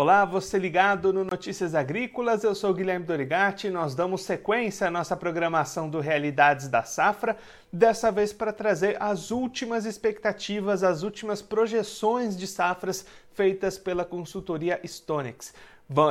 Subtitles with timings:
[0.00, 3.68] Olá, você ligado no Notícias Agrícolas, eu sou Guilherme Dorigati.
[3.68, 7.36] Nós damos sequência à nossa programação do Realidades da Safra,
[7.72, 14.80] dessa vez para trazer as últimas expectativas, as últimas projeções de safras feitas pela consultoria
[14.86, 15.52] Stonex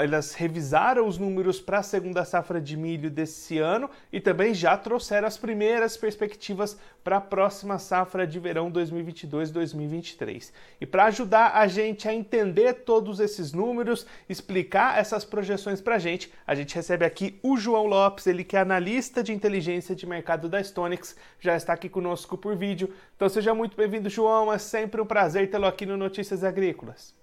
[0.01, 4.75] elas revisaram os números para a segunda safra de milho desse ano e também já
[4.75, 10.51] trouxeram as primeiras perspectivas para a próxima safra de verão 2022-2023.
[10.81, 15.99] E para ajudar a gente a entender todos esses números, explicar essas projeções para a
[15.99, 20.07] gente, a gente recebe aqui o João Lopes, ele que é analista de inteligência de
[20.07, 22.91] mercado da Stonex, já está aqui conosco por vídeo.
[23.15, 24.51] Então seja muito bem-vindo, João.
[24.51, 27.16] É sempre um prazer tê-lo aqui no Notícias Agrícolas.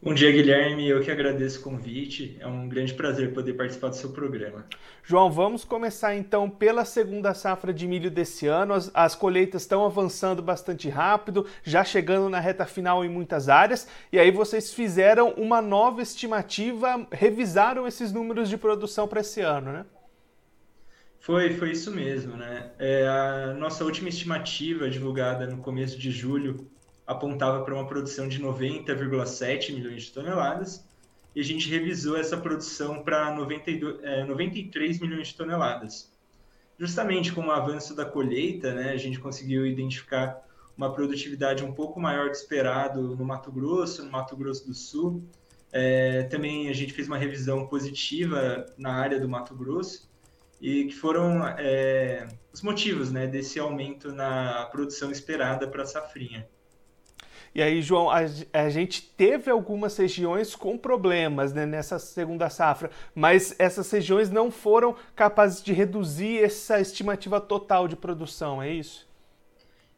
[0.00, 0.88] Bom dia, Guilherme.
[0.88, 2.36] Eu que agradeço o convite.
[2.38, 4.64] É um grande prazer poder participar do seu programa.
[5.02, 8.74] João, vamos começar então pela segunda safra de milho desse ano.
[8.74, 13.88] As, as, colheitas estão avançando bastante rápido, já chegando na reta final em muitas áreas.
[14.12, 19.72] E aí vocês fizeram uma nova estimativa, revisaram esses números de produção para esse ano,
[19.72, 19.86] né?
[21.18, 22.70] Foi, foi isso mesmo, né?
[22.78, 26.70] É, a nossa última estimativa, divulgada no começo de julho,
[27.08, 30.86] apontava para uma produção de 90,7 milhões de toneladas,
[31.34, 33.34] e a gente revisou essa produção para
[34.02, 36.12] é, 93 milhões de toneladas.
[36.78, 41.98] Justamente com o avanço da colheita, né, a gente conseguiu identificar uma produtividade um pouco
[41.98, 45.24] maior do esperado no Mato Grosso, no Mato Grosso do Sul.
[45.72, 50.08] É, também a gente fez uma revisão positiva na área do Mato Grosso,
[50.60, 56.46] e que foram é, os motivos né, desse aumento na produção esperada para a safrinha.
[57.54, 58.20] E aí, João, a,
[58.52, 64.50] a, gente teve algumas regiões com problemas né, nessa segunda safra, mas essas regiões não
[64.50, 69.08] foram capazes de reduzir essa estimativa total de produção, é isso?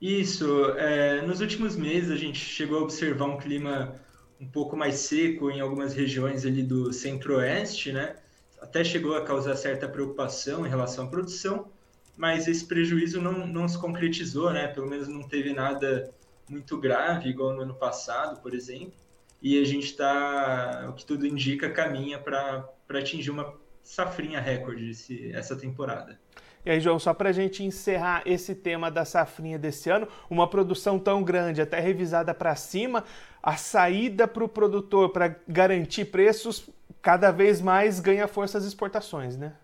[0.00, 0.70] Isso.
[0.78, 3.94] É, nos últimos meses, a gente chegou a observar um clima
[4.40, 8.16] um pouco mais seco em algumas regiões ali do centro-oeste, né?
[8.60, 11.68] Até chegou a causar certa preocupação em relação à produção,
[12.16, 14.68] mas esse prejuízo não, não se concretizou, né?
[14.68, 16.10] Pelo menos não teve nada
[16.50, 18.92] muito grave, igual no ano passado, por exemplo,
[19.40, 25.32] e a gente está, o que tudo indica, caminha para atingir uma safrinha recorde esse,
[25.32, 26.18] essa temporada.
[26.64, 30.48] E aí, João, só para a gente encerrar esse tema da safrinha desse ano, uma
[30.48, 33.04] produção tão grande, até revisada para cima,
[33.42, 36.68] a saída para o produtor para garantir preços
[37.00, 39.54] cada vez mais ganha força as exportações, né?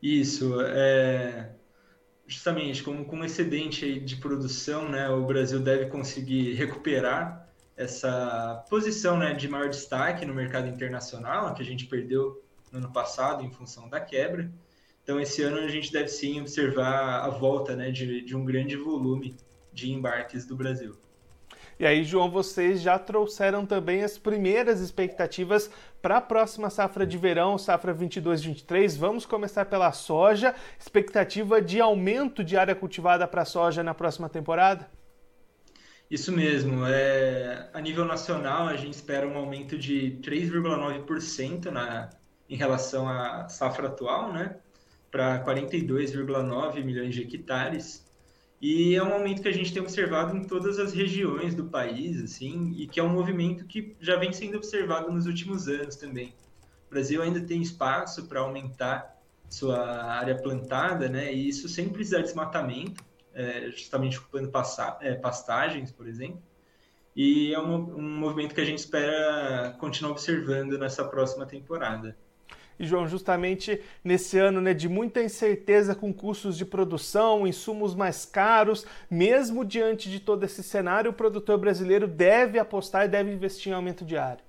[0.00, 0.60] Isso.
[0.60, 1.48] É
[2.26, 9.18] justamente com, com um excedente de produção, né, o Brasil deve conseguir recuperar essa posição
[9.18, 13.50] né, de maior destaque no mercado internacional, que a gente perdeu no ano passado em
[13.50, 14.50] função da quebra.
[15.02, 18.76] Então, esse ano a gente deve sim observar a volta né, de, de um grande
[18.76, 19.36] volume
[19.72, 20.96] de embarques do Brasil.
[21.78, 25.70] E aí, João, vocês já trouxeram também as primeiras expectativas
[26.00, 28.96] para a próxima safra de verão, safra 22-23.
[28.98, 30.54] Vamos começar pela soja.
[30.78, 34.88] Expectativa de aumento de área cultivada para soja na próxima temporada?
[36.10, 36.86] Isso mesmo.
[36.86, 42.10] É, a nível nacional, a gente espera um aumento de 3,9% na,
[42.48, 44.56] em relação à safra atual, né?
[45.14, 48.03] para 42,9 milhões de hectares.
[48.66, 52.18] E é um aumento que a gente tem observado em todas as regiões do país,
[52.22, 56.32] assim, e que é um movimento que já vem sendo observado nos últimos anos também.
[56.86, 59.20] O Brasil ainda tem espaço para aumentar
[59.50, 61.30] sua área plantada, né?
[61.30, 63.04] E isso sem precisar de desmatamento,
[63.34, 64.50] é, justamente ocupando
[65.02, 66.40] é, pastagens, por exemplo.
[67.14, 72.16] E é um, um movimento que a gente espera continuar observando nessa próxima temporada.
[72.78, 78.24] E, João, justamente nesse ano né, de muita incerteza com custos de produção, insumos mais
[78.24, 83.72] caros, mesmo diante de todo esse cenário, o produtor brasileiro deve apostar e deve investir
[83.72, 84.42] em aumento de área.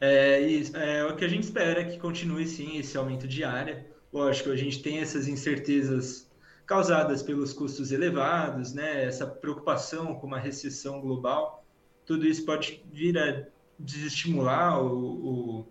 [0.00, 0.40] É,
[0.74, 3.86] é o que a gente espera que continue sim esse aumento de área.
[4.12, 6.28] Lógico, a gente tem essas incertezas
[6.66, 11.64] causadas pelos custos elevados, né, essa preocupação com uma recessão global.
[12.06, 13.44] Tudo isso pode vir a
[13.78, 15.66] desestimular o, o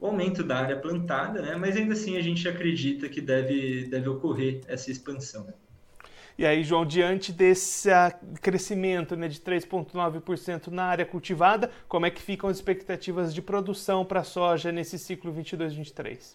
[0.00, 1.56] o aumento da área plantada, né?
[1.56, 5.46] mas ainda assim a gente acredita que deve, deve ocorrer essa expansão.
[6.38, 7.90] E aí, João, diante desse
[8.40, 14.06] crescimento né, de 3,9% na área cultivada, como é que ficam as expectativas de produção
[14.06, 16.34] para a soja nesse ciclo 22-23?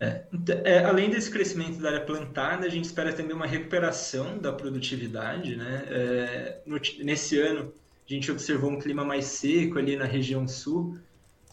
[0.00, 0.22] É,
[0.64, 5.54] é, além desse crescimento da área plantada, a gente espera também uma recuperação da produtividade.
[5.54, 5.84] Né?
[5.88, 7.72] É, no, nesse ano,
[8.08, 10.98] a gente observou um clima mais seco ali na região sul,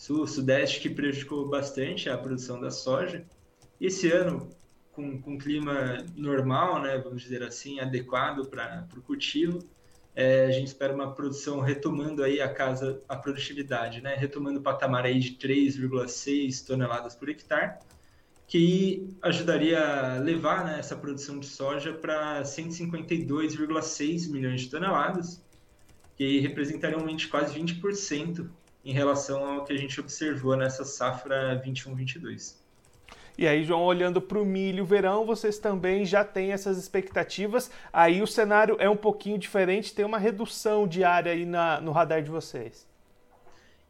[0.06, 3.25] sul, sudeste, que prejudicou bastante a produção da soja.
[3.81, 4.50] Esse ano,
[4.92, 9.60] com, com clima normal, né, vamos dizer assim, adequado para o cultivo,
[10.16, 14.16] é, a gente espera uma produção retomando aí a casa, a produtividade, né?
[14.16, 17.80] Retomando o patamar aí de 3,6 toneladas por hectare,
[18.48, 25.44] que ajudaria a levar né, essa produção de soja para 152,6 milhões de toneladas,
[26.16, 28.48] que representaria um aumento de quase 20%
[28.86, 32.56] em relação ao que a gente observou nessa safra 21-22.
[33.38, 37.70] E aí, João, olhando para o milho verão, vocês também já têm essas expectativas.
[37.92, 41.92] Aí o cenário é um pouquinho diferente, tem uma redução de área aí na, no
[41.92, 42.88] radar de vocês.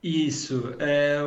[0.02, 0.74] Isso.
[0.80, 1.20] É,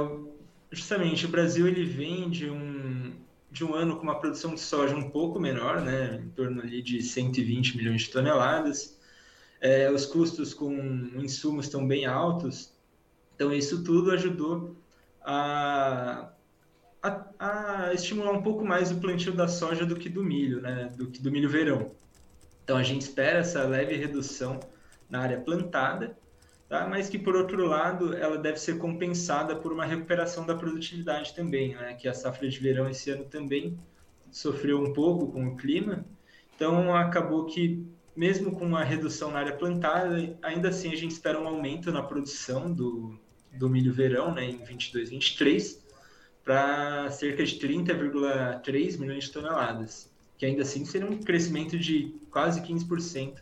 [0.72, 3.12] justamente, o Brasil ele vem de um,
[3.52, 6.82] de um ano com uma produção de soja um pouco menor, né, em torno ali
[6.82, 8.98] de 120 milhões de toneladas.
[9.60, 10.72] É, os custos com
[11.16, 12.72] insumos estão bem altos,
[13.38, 14.76] então isso tudo ajudou
[15.22, 16.30] a
[17.00, 20.92] a, a, estimular um pouco mais o plantio da soja do que do milho, né?
[20.96, 21.92] Do que do milho verão.
[22.64, 24.58] Então a gente espera essa leve redução
[25.08, 26.18] na área plantada,
[26.68, 26.88] tá?
[26.88, 31.76] Mas que por outro lado ela deve ser compensada por uma recuperação da produtividade também,
[31.76, 31.94] né?
[31.94, 33.78] Que a safra de verão esse ano também
[34.32, 36.04] sofreu um pouco com o clima.
[36.56, 37.86] Então acabou que
[38.16, 42.02] mesmo com uma redução na área plantada, ainda assim a gente espera um aumento na
[42.02, 43.16] produção do,
[43.52, 44.44] do milho verão, né?
[44.44, 45.88] Em 22, 23
[46.48, 52.62] para cerca de 30,3 milhões de toneladas, que ainda assim seria um crescimento de quase
[52.62, 53.34] 15%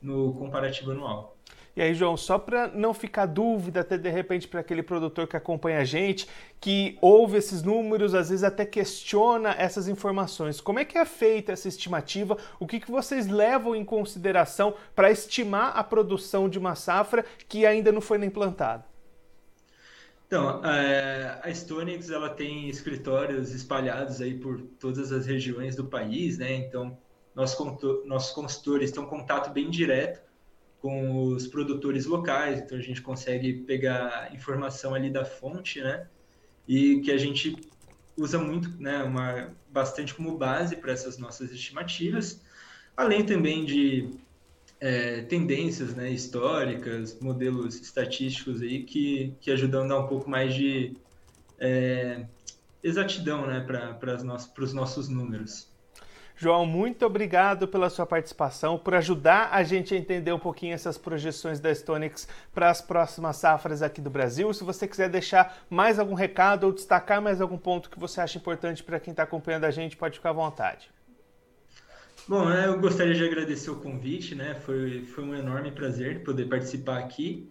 [0.00, 1.36] no comparativo anual.
[1.74, 5.36] E aí, João, só para não ficar dúvida até de repente para aquele produtor que
[5.36, 6.28] acompanha a gente,
[6.60, 10.60] que ouve esses números, às vezes até questiona essas informações.
[10.60, 12.36] Como é que é feita essa estimativa?
[12.60, 17.66] O que, que vocês levam em consideração para estimar a produção de uma safra que
[17.66, 18.91] ainda não foi nem plantada?
[20.32, 26.54] Então, a Stonex ela tem escritórios espalhados aí por todas as regiões do país, né?
[26.54, 26.96] Então,
[27.34, 27.58] nossos,
[28.06, 30.22] nossos consultores têm um contato bem direto
[30.80, 36.08] com os produtores locais, então a gente consegue pegar informação ali da fonte, né?
[36.66, 37.54] E que a gente
[38.16, 39.02] usa muito, né?
[39.02, 42.40] Uma, bastante como base para essas nossas estimativas,
[42.96, 44.08] além também de
[44.82, 50.52] é, tendências né, históricas, modelos estatísticos aí que, que ajudam a dar um pouco mais
[50.52, 50.96] de
[51.60, 52.26] é,
[52.82, 54.16] exatidão né, para
[54.58, 55.70] os nossos números.
[56.34, 60.98] João, muito obrigado pela sua participação, por ajudar a gente a entender um pouquinho essas
[60.98, 64.52] projeções da Stonix para as próximas safras aqui do Brasil.
[64.52, 68.36] Se você quiser deixar mais algum recado ou destacar mais algum ponto que você acha
[68.36, 70.90] importante para quem está acompanhando a gente, pode ficar à vontade.
[72.28, 74.54] Bom, né, eu gostaria de agradecer o convite, né?
[74.54, 77.50] Foi, foi um enorme prazer poder participar aqui.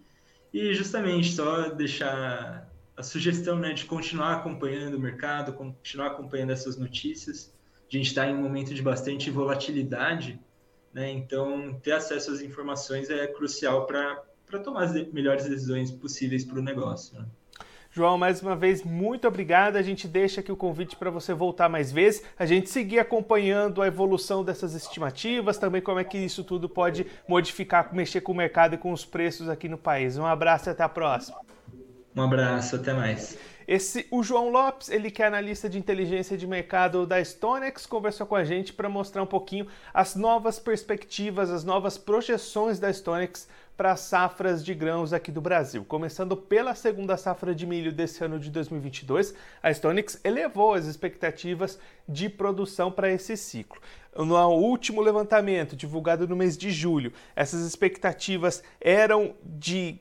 [0.52, 6.76] E justamente só deixar a sugestão né, de continuar acompanhando o mercado, continuar acompanhando essas
[6.76, 7.52] notícias.
[7.88, 10.40] A gente está em um momento de bastante volatilidade,
[10.92, 11.10] né?
[11.10, 14.22] Então, ter acesso às informações é crucial para
[14.62, 17.18] tomar as melhores decisões possíveis para o negócio.
[17.18, 17.26] Né?
[17.94, 19.76] João, mais uma vez, muito obrigado.
[19.76, 23.82] A gente deixa aqui o convite para você voltar mais vezes, a gente seguir acompanhando
[23.82, 28.34] a evolução dessas estimativas, também como é que isso tudo pode modificar, mexer com o
[28.34, 30.16] mercado e com os preços aqui no país.
[30.16, 31.38] Um abraço e até a próxima.
[32.16, 33.38] Um abraço, até mais.
[33.66, 38.26] Esse, o João Lopes, ele que é analista de inteligência de mercado da Stonex, conversou
[38.26, 43.48] com a gente para mostrar um pouquinho as novas perspectivas, as novas projeções da Stonex
[43.76, 45.84] para as safras de grãos aqui do Brasil.
[45.84, 51.78] Começando pela segunda safra de milho desse ano de 2022, a Stonex elevou as expectativas
[52.08, 53.80] de produção para esse ciclo.
[54.14, 59.98] No último levantamento, divulgado no mês de julho, essas expectativas eram de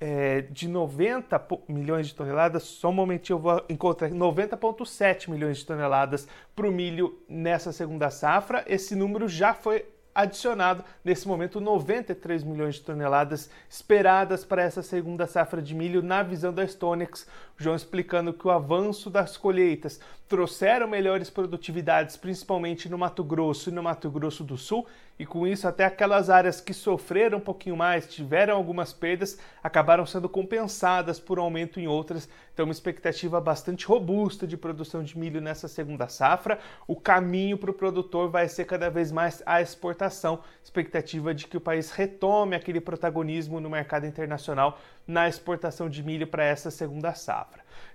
[0.00, 5.66] é, de 90 milhões de toneladas, só um momentinho eu vou encontrar 90,7 milhões de
[5.66, 8.64] toneladas para o milho nessa segunda safra.
[8.66, 9.86] Esse número já foi
[10.16, 16.22] adicionado nesse momento 93 milhões de toneladas esperadas para essa segunda safra de milho na
[16.22, 17.26] visão da Stonex.
[17.58, 19.98] João explicando que o avanço das colheitas
[20.28, 24.86] trouxeram melhores produtividades, principalmente no Mato Grosso e no Mato Grosso do Sul,
[25.18, 30.04] e com isso até aquelas áreas que sofreram um pouquinho mais, tiveram algumas perdas, acabaram
[30.04, 32.28] sendo compensadas por aumento em outras.
[32.52, 36.58] Então, uma expectativa bastante robusta de produção de milho nessa segunda safra.
[36.86, 41.56] O caminho para o produtor vai ser cada vez mais a exportação, expectativa de que
[41.56, 47.14] o país retome aquele protagonismo no mercado internacional na exportação de milho para essa segunda
[47.14, 47.45] safra.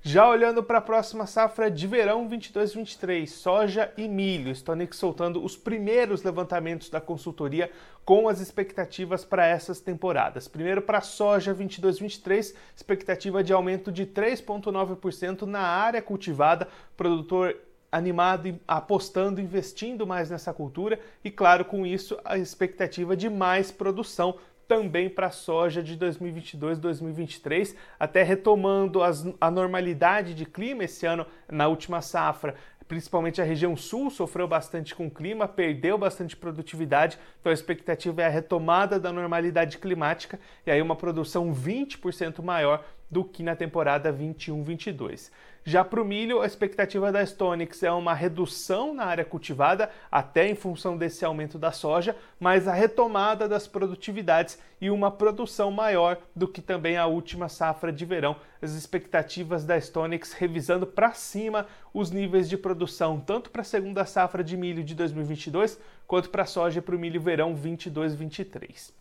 [0.03, 5.55] Já olhando para a próxima safra de verão 22-23, soja e milho, Stonex soltando os
[5.55, 7.69] primeiros levantamentos da consultoria
[8.03, 10.47] com as expectativas para essas temporadas.
[10.47, 16.67] Primeiro para soja 22-23, expectativa de aumento de 3,9% na área cultivada,
[16.97, 17.55] produtor
[17.91, 20.99] animado, apostando, investindo mais nessa cultura.
[21.23, 24.37] E, claro, com isso, a expectativa de mais produção
[24.71, 31.25] também para a soja de 2022-2023, até retomando as, a normalidade de clima esse ano
[31.51, 32.55] na última safra.
[32.87, 38.21] Principalmente a região sul, sofreu bastante com o clima, perdeu bastante produtividade, então a expectativa
[38.21, 43.55] é a retomada da normalidade climática e aí uma produção 20% maior do que na
[43.55, 45.29] temporada 21-22.
[45.63, 50.47] Já para o milho, a expectativa da Stonix é uma redução na área cultivada, até
[50.47, 56.17] em função desse aumento da soja, mas a retomada das produtividades e uma produção maior
[56.35, 58.37] do que também a última safra de verão.
[58.59, 64.03] As expectativas da Stonix revisando para cima os níveis de produção, tanto para a segunda
[64.03, 68.91] safra de milho de 2022, quanto para a soja e para o milho verão 22-23.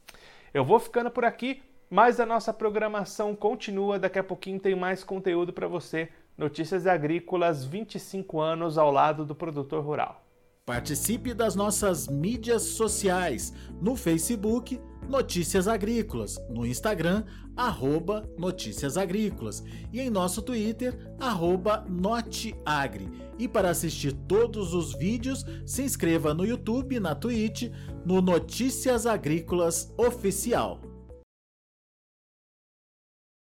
[0.53, 3.99] Eu vou ficando por aqui, mas a nossa programação continua.
[3.99, 6.09] Daqui a pouquinho tem mais conteúdo para você.
[6.39, 10.25] Notícias Agrícolas 25 anos ao lado do produtor rural.
[10.65, 17.25] Participe das nossas mídias sociais no Facebook Notícias Agrícolas, no Instagram
[17.57, 23.11] arroba Notícias Agrícolas e em nosso Twitter arroba Noteagri.
[23.37, 27.71] E para assistir todos os vídeos, se inscreva no YouTube, na Twitch,
[28.05, 30.90] no Notícias Agrícolas Oficial.